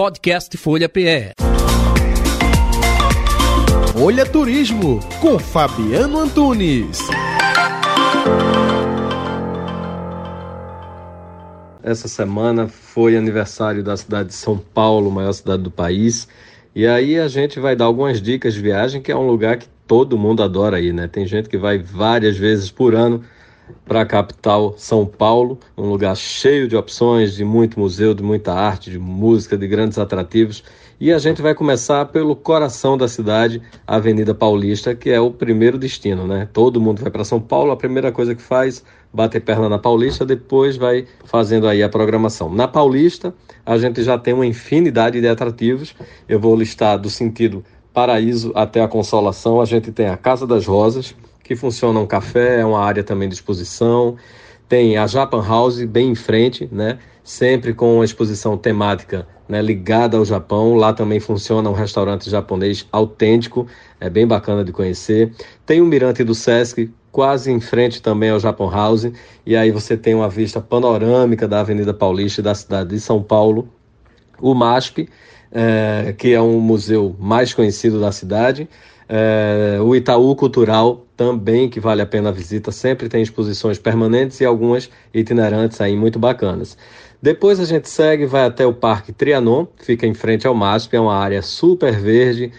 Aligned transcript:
Podcast 0.00 0.56
Folha 0.56 0.88
PE. 0.88 1.34
Folha 3.92 4.24
Turismo 4.24 4.98
com 5.20 5.38
Fabiano 5.38 6.20
Antunes. 6.20 7.00
Essa 11.82 12.08
semana 12.08 12.66
foi 12.66 13.14
aniversário 13.14 13.84
da 13.84 13.94
cidade 13.94 14.30
de 14.30 14.34
São 14.36 14.56
Paulo, 14.56 15.10
maior 15.10 15.32
cidade 15.32 15.64
do 15.64 15.70
país. 15.70 16.26
E 16.74 16.86
aí 16.86 17.18
a 17.18 17.28
gente 17.28 17.60
vai 17.60 17.76
dar 17.76 17.84
algumas 17.84 18.22
dicas 18.22 18.54
de 18.54 18.62
viagem, 18.62 19.02
que 19.02 19.12
é 19.12 19.16
um 19.16 19.26
lugar 19.26 19.58
que 19.58 19.68
todo 19.86 20.16
mundo 20.16 20.42
adora 20.42 20.78
aí, 20.78 20.94
né? 20.94 21.08
Tem 21.08 21.26
gente 21.26 21.46
que 21.46 21.58
vai 21.58 21.76
várias 21.76 22.38
vezes 22.38 22.70
por 22.70 22.94
ano 22.94 23.22
para 23.84 24.02
a 24.02 24.06
capital 24.06 24.74
São 24.76 25.04
Paulo, 25.06 25.58
um 25.76 25.88
lugar 25.88 26.16
cheio 26.16 26.68
de 26.68 26.76
opções, 26.76 27.34
de 27.34 27.44
muito 27.44 27.78
museu, 27.78 28.14
de 28.14 28.22
muita 28.22 28.52
arte, 28.52 28.90
de 28.90 28.98
música, 28.98 29.56
de 29.56 29.66
grandes 29.66 29.98
atrativos. 29.98 30.62
E 31.00 31.10
a 31.10 31.18
gente 31.18 31.40
vai 31.40 31.54
começar 31.54 32.04
pelo 32.06 32.36
coração 32.36 32.98
da 32.98 33.08
cidade, 33.08 33.62
a 33.86 33.96
Avenida 33.96 34.34
Paulista, 34.34 34.94
que 34.94 35.08
é 35.08 35.18
o 35.18 35.30
primeiro 35.30 35.78
destino, 35.78 36.26
né? 36.26 36.46
Todo 36.52 36.80
mundo 36.80 37.00
vai 37.00 37.10
para 37.10 37.24
São 37.24 37.40
Paulo, 37.40 37.70
a 37.70 37.76
primeira 37.76 38.12
coisa 38.12 38.34
que 38.34 38.42
faz, 38.42 38.84
bate 39.10 39.40
perna 39.40 39.66
na 39.68 39.78
Paulista, 39.78 40.26
depois 40.26 40.76
vai 40.76 41.06
fazendo 41.24 41.66
aí 41.66 41.82
a 41.82 41.88
programação. 41.88 42.52
Na 42.52 42.68
Paulista, 42.68 43.34
a 43.64 43.78
gente 43.78 44.02
já 44.02 44.18
tem 44.18 44.34
uma 44.34 44.44
infinidade 44.44 45.20
de 45.20 45.26
atrativos. 45.26 45.94
Eu 46.28 46.38
vou 46.38 46.54
listar 46.54 46.98
do 46.98 47.08
sentido 47.08 47.64
Paraíso 47.94 48.52
até 48.54 48.82
a 48.82 48.88
Consolação. 48.88 49.60
A 49.60 49.64
gente 49.64 49.90
tem 49.92 50.06
a 50.06 50.16
Casa 50.16 50.46
das 50.46 50.66
Rosas, 50.66 51.14
que 51.50 51.56
funciona 51.56 51.98
um 51.98 52.06
café, 52.06 52.60
é 52.60 52.64
uma 52.64 52.78
área 52.78 53.02
também 53.02 53.28
de 53.28 53.34
exposição. 53.34 54.16
Tem 54.68 54.96
a 54.96 55.04
Japan 55.08 55.44
House 55.44 55.82
bem 55.82 56.12
em 56.12 56.14
frente, 56.14 56.68
né? 56.70 57.00
Sempre 57.24 57.74
com 57.74 57.96
uma 57.96 58.04
exposição 58.04 58.56
temática 58.56 59.26
né, 59.48 59.60
ligada 59.60 60.16
ao 60.16 60.24
Japão. 60.24 60.76
Lá 60.76 60.92
também 60.92 61.18
funciona 61.18 61.68
um 61.68 61.72
restaurante 61.72 62.30
japonês 62.30 62.86
autêntico, 62.92 63.66
é 63.98 64.08
bem 64.08 64.28
bacana 64.28 64.62
de 64.62 64.70
conhecer. 64.70 65.32
Tem 65.66 65.80
o 65.80 65.84
Mirante 65.84 66.22
do 66.22 66.36
Sesc, 66.36 66.88
quase 67.10 67.50
em 67.50 67.58
frente 67.58 68.00
também 68.00 68.30
ao 68.30 68.38
Japan 68.38 68.70
House, 68.70 69.10
e 69.44 69.56
aí 69.56 69.72
você 69.72 69.96
tem 69.96 70.14
uma 70.14 70.28
vista 70.28 70.60
panorâmica 70.60 71.48
da 71.48 71.58
Avenida 71.58 71.92
Paulista 71.92 72.40
e 72.40 72.44
da 72.44 72.54
cidade 72.54 72.90
de 72.90 73.00
São 73.00 73.20
Paulo. 73.24 73.68
O 74.40 74.54
MASP, 74.54 75.08
é, 75.50 76.14
que 76.16 76.32
é 76.32 76.40
um 76.40 76.60
museu 76.60 77.16
mais 77.18 77.52
conhecido 77.52 78.00
da 78.00 78.12
cidade. 78.12 78.68
É, 79.08 79.80
o 79.82 79.96
Itaú 79.96 80.36
Cultural 80.36 81.04
também 81.20 81.68
que 81.68 81.78
vale 81.78 82.00
a 82.00 82.06
pena 82.06 82.30
a 82.30 82.32
visita, 82.32 82.72
sempre 82.72 83.06
tem 83.06 83.20
exposições 83.20 83.78
permanentes 83.78 84.40
e 84.40 84.44
algumas 84.46 84.88
itinerantes 85.12 85.78
aí 85.78 85.94
muito 85.94 86.18
bacanas. 86.18 86.78
Depois 87.20 87.60
a 87.60 87.66
gente 87.66 87.90
segue, 87.90 88.24
vai 88.24 88.46
até 88.46 88.64
o 88.64 88.72
Parque 88.72 89.12
Trianon, 89.12 89.66
fica 89.76 90.06
em 90.06 90.14
frente 90.14 90.46
ao 90.46 90.54
MASP, 90.54 90.96
é 90.96 91.00
uma 91.00 91.14
área 91.14 91.42
super 91.42 91.92
verde, 91.92 92.50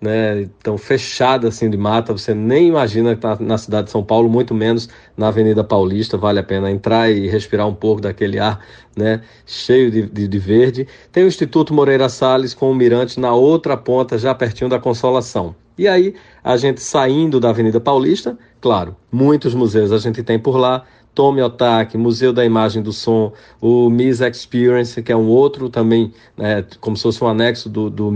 né, 0.00 0.42
então 0.60 0.78
fechada 0.78 1.48
assim 1.48 1.68
de 1.68 1.76
mata, 1.76 2.12
você 2.12 2.34
nem 2.34 2.68
imagina 2.68 3.10
que 3.10 3.18
está 3.18 3.36
na 3.42 3.58
cidade 3.58 3.86
de 3.86 3.90
São 3.90 4.02
Paulo, 4.02 4.28
muito 4.28 4.54
menos 4.54 4.88
na 5.16 5.28
Avenida 5.28 5.64
Paulista, 5.64 6.16
vale 6.16 6.38
a 6.38 6.42
pena 6.42 6.70
entrar 6.70 7.10
e 7.10 7.28
respirar 7.28 7.66
um 7.66 7.74
pouco 7.74 8.00
daquele 8.00 8.38
ar 8.38 8.64
né, 8.96 9.22
cheio 9.44 9.90
de, 9.90 10.02
de, 10.02 10.28
de 10.28 10.38
verde. 10.38 10.86
Tem 11.10 11.24
o 11.24 11.28
Instituto 11.28 11.74
Moreira 11.74 12.08
Salles 12.08 12.54
com 12.54 12.70
o 12.70 12.74
mirante 12.74 13.18
na 13.18 13.32
outra 13.32 13.76
ponta, 13.76 14.18
já 14.18 14.34
pertinho 14.34 14.70
da 14.70 14.78
Consolação. 14.78 15.54
E 15.76 15.86
aí, 15.86 16.14
a 16.42 16.56
gente 16.56 16.82
saindo 16.82 17.38
da 17.38 17.50
Avenida 17.50 17.80
Paulista, 17.80 18.36
claro, 18.60 18.96
muitos 19.12 19.54
museus 19.54 19.92
a 19.92 19.98
gente 19.98 20.24
tem 20.24 20.36
por 20.36 20.56
lá, 20.56 20.84
Tome 21.18 21.42
Otaki, 21.42 21.98
Museu 21.98 22.32
da 22.32 22.44
Imagem 22.44 22.80
do 22.80 22.92
Som, 22.92 23.32
o 23.60 23.90
MIS 23.90 24.20
Experience, 24.20 25.02
que 25.02 25.10
é 25.10 25.16
um 25.16 25.26
outro 25.26 25.68
também, 25.68 26.12
né, 26.36 26.64
como 26.80 26.96
se 26.96 27.02
fosse 27.02 27.24
um 27.24 27.26
anexo 27.26 27.68
do, 27.68 27.90
do 27.90 28.14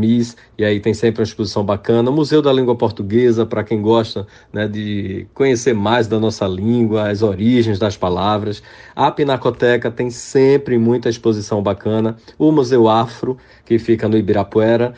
e 0.57 0.65
aí 0.65 0.79
tem 0.79 0.95
sempre 0.95 1.21
uma 1.21 1.25
exposição 1.25 1.65
bacana. 1.65 2.09
O 2.13 2.13
Museu 2.13 2.41
da 2.41 2.53
Língua 2.53 2.77
Portuguesa, 2.77 3.45
para 3.45 3.65
quem 3.65 3.83
gosta 3.83 4.25
né, 4.53 4.69
de 4.69 5.27
conhecer 5.35 5.75
mais 5.75 6.07
da 6.07 6.21
nossa 6.21 6.47
língua, 6.47 7.11
as 7.11 7.23
origens 7.23 7.77
das 7.77 7.97
palavras. 7.97 8.63
A 8.95 9.11
Pinacoteca 9.11 9.91
tem 9.91 10.09
sempre 10.09 10.79
muita 10.79 11.09
exposição 11.09 11.61
bacana. 11.61 12.17
O 12.39 12.53
Museu 12.53 12.89
Afro, 12.89 13.37
que 13.65 13.81
fica 13.81 14.09
no 14.09 14.17
Ibirapuera. 14.17 14.95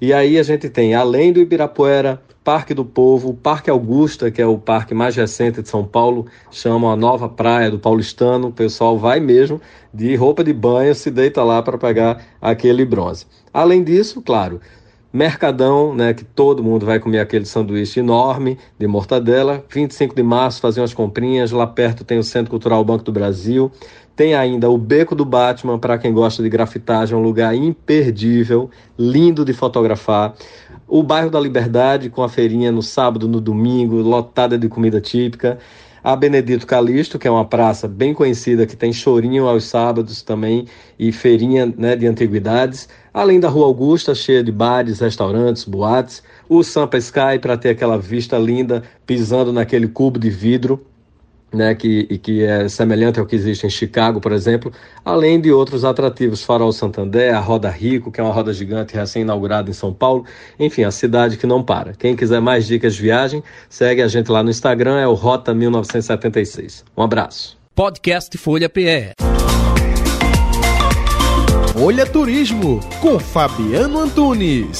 E 0.00 0.12
aí 0.12 0.40
a 0.40 0.42
gente 0.42 0.68
tem, 0.68 0.92
além 0.92 1.32
do 1.32 1.38
Ibirapuera, 1.38 2.20
Parque 2.44 2.74
do 2.74 2.84
Povo, 2.84 3.32
Parque 3.32 3.70
Augusta, 3.70 4.30
que 4.30 4.42
é 4.42 4.46
o 4.46 4.58
parque 4.58 4.92
mais 4.92 5.16
recente 5.16 5.62
de 5.62 5.68
São 5.68 5.82
Paulo, 5.82 6.26
chamam 6.50 6.90
a 6.90 6.96
nova 6.96 7.26
praia 7.26 7.70
do 7.70 7.78
paulistano. 7.78 8.48
O 8.48 8.52
pessoal 8.52 8.98
vai 8.98 9.18
mesmo 9.18 9.58
de 9.94 10.14
roupa 10.14 10.44
de 10.44 10.52
banho, 10.52 10.94
se 10.94 11.10
deita 11.10 11.42
lá 11.42 11.62
para 11.62 11.78
pegar 11.78 12.22
aquele 12.42 12.84
bronze. 12.84 13.26
Além 13.50 13.82
disso, 13.82 14.20
claro, 14.20 14.60
Mercadão, 15.14 15.94
né, 15.94 16.12
que 16.12 16.24
todo 16.24 16.60
mundo 16.60 16.84
vai 16.84 16.98
comer 16.98 17.20
aquele 17.20 17.44
sanduíche 17.44 18.00
enorme 18.00 18.58
de 18.76 18.84
mortadela. 18.88 19.64
25 19.70 20.12
de 20.12 20.24
março, 20.24 20.60
fazer 20.60 20.80
umas 20.80 20.92
comprinhas. 20.92 21.52
Lá 21.52 21.68
perto 21.68 22.04
tem 22.04 22.18
o 22.18 22.24
Centro 22.24 22.50
Cultural 22.50 22.84
Banco 22.84 23.04
do 23.04 23.12
Brasil. 23.12 23.70
Tem 24.16 24.34
ainda 24.34 24.68
o 24.68 24.76
Beco 24.76 25.14
do 25.14 25.24
Batman, 25.24 25.78
para 25.78 25.98
quem 25.98 26.12
gosta 26.12 26.42
de 26.42 26.48
grafitagem, 26.48 27.16
um 27.16 27.22
lugar 27.22 27.54
imperdível, 27.54 28.68
lindo 28.98 29.44
de 29.44 29.52
fotografar. 29.52 30.34
O 30.88 31.00
bairro 31.00 31.30
da 31.30 31.38
Liberdade, 31.38 32.10
com 32.10 32.24
a 32.24 32.28
feirinha 32.28 32.72
no 32.72 32.82
sábado, 32.82 33.28
no 33.28 33.40
domingo, 33.40 33.94
lotada 33.98 34.58
de 34.58 34.68
comida 34.68 35.00
típica. 35.00 35.60
A 36.04 36.14
Benedito 36.14 36.66
Calixto, 36.66 37.18
que 37.18 37.26
é 37.26 37.30
uma 37.30 37.46
praça 37.46 37.88
bem 37.88 38.12
conhecida, 38.12 38.66
que 38.66 38.76
tem 38.76 38.92
chorinho 38.92 39.48
aos 39.48 39.64
sábados 39.64 40.20
também 40.20 40.66
e 40.98 41.10
feirinha 41.10 41.72
né, 41.78 41.96
de 41.96 42.06
antiguidades. 42.06 42.86
Além 43.12 43.40
da 43.40 43.48
Rua 43.48 43.64
Augusta, 43.64 44.14
cheia 44.14 44.44
de 44.44 44.52
bares, 44.52 45.00
restaurantes, 45.00 45.64
boates. 45.64 46.22
O 46.46 46.62
Sampa 46.62 46.98
Sky, 46.98 47.38
para 47.40 47.56
ter 47.56 47.70
aquela 47.70 47.96
vista 47.96 48.36
linda, 48.36 48.82
pisando 49.06 49.50
naquele 49.50 49.88
cubo 49.88 50.18
de 50.18 50.28
vidro 50.28 50.84
né, 51.54 51.74
que, 51.74 52.06
e 52.10 52.18
que 52.18 52.44
é 52.44 52.68
semelhante 52.68 53.20
ao 53.20 53.26
que 53.26 53.36
existe 53.36 53.66
em 53.66 53.70
Chicago, 53.70 54.20
por 54.20 54.32
exemplo, 54.32 54.72
além 55.04 55.40
de 55.40 55.52
outros 55.52 55.84
atrativos, 55.84 56.42
Farol 56.42 56.72
Santander, 56.72 57.34
a 57.34 57.40
Roda 57.40 57.70
Rico, 57.70 58.10
que 58.10 58.20
é 58.20 58.24
uma 58.24 58.32
roda 58.32 58.52
gigante 58.52 58.94
recém-inaugurada 58.94 59.70
em 59.70 59.72
São 59.72 59.92
Paulo, 59.92 60.24
enfim, 60.58 60.84
a 60.84 60.90
cidade 60.90 61.36
que 61.36 61.46
não 61.46 61.62
para. 61.62 61.92
Quem 61.92 62.16
quiser 62.16 62.40
mais 62.40 62.66
dicas 62.66 62.94
de 62.94 63.02
viagem, 63.02 63.42
segue 63.68 64.02
a 64.02 64.08
gente 64.08 64.30
lá 64.30 64.42
no 64.42 64.50
Instagram, 64.50 64.98
é 64.98 65.06
o 65.06 65.14
Rota 65.14 65.54
1976. 65.54 66.84
Um 66.96 67.02
abraço. 67.02 67.56
Podcast 67.74 68.36
Folha 68.38 68.68
PE. 68.68 69.12
Folha 71.72 72.06
Turismo 72.06 72.78
com 73.00 73.18
Fabiano 73.18 73.98
Antunes. 73.98 74.78